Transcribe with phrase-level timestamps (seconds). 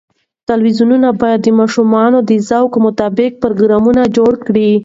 [0.49, 4.71] تلویزیون باید د ماشومانو د ذوق مطابق پروګرامونه جوړ کړي.